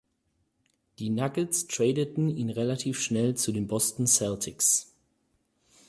[0.97, 4.95] Die Nuggets tradeten ihn relativ schnell zu den Boston Celtics.